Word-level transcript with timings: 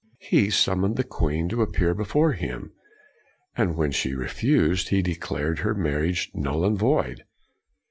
He 0.17 0.49
summoned 0.49 0.95
the 0.97 1.03
queen 1.03 1.47
to 1.49 1.61
appear 1.61 1.93
before 1.93 2.31
him, 2.33 2.71
and 3.55 3.75
when 3.75 3.91
she 3.91 4.15
refused 4.15 4.89
he 4.89 5.03
declared 5.03 5.59
her 5.59 5.75
marriage 5.75 6.31
null 6.33 6.65
and 6.65 6.75
void. 6.75 7.23